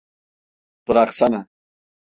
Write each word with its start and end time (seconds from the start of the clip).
Bıraksana! 0.87 1.47